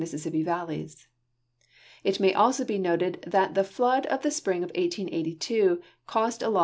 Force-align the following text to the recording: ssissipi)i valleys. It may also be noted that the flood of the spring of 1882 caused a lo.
ssissipi)i 0.03 0.43
valleys. 0.43 1.07
It 2.03 2.19
may 2.19 2.33
also 2.33 2.65
be 2.65 2.79
noted 2.79 3.21
that 3.27 3.53
the 3.53 3.63
flood 3.63 4.07
of 4.07 4.23
the 4.23 4.31
spring 4.31 4.63
of 4.63 4.71
1882 4.71 5.79
caused 6.07 6.41
a 6.41 6.49
lo. 6.49 6.59